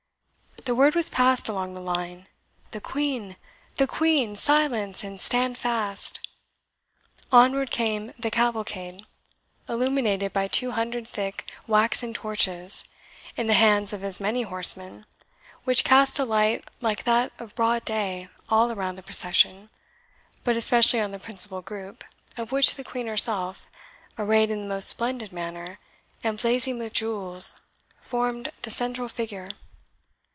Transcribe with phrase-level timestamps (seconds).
[0.65, 2.27] The word was passed along the line,
[2.69, 3.35] "The Queen!
[3.77, 4.35] The Queen!
[4.35, 6.19] Silence, and stand fast!"
[7.31, 9.03] Onward came the cavalcade,
[9.67, 12.83] illuminated by two hundred thick waxen torches,
[13.35, 15.07] in the hands of as many horsemen,
[15.63, 19.71] which cast a light like that of broad day all around the procession,
[20.43, 22.03] but especially on the principal group,
[22.37, 23.65] of which the Queen herself,
[24.19, 25.79] arrayed in the most splendid manner,
[26.23, 27.63] and blazing with jewels,
[27.99, 29.49] formed the central figure.